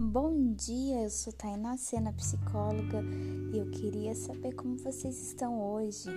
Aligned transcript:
Bom 0.00 0.52
dia, 0.52 1.02
eu 1.02 1.10
sou 1.10 1.32
Tainá 1.32 1.76
Sena, 1.76 2.10
é 2.10 2.12
psicóloga, 2.12 3.02
e 3.52 3.58
eu 3.58 3.68
queria 3.68 4.14
saber 4.14 4.54
como 4.54 4.76
vocês 4.76 5.20
estão 5.20 5.60
hoje. 5.60 6.08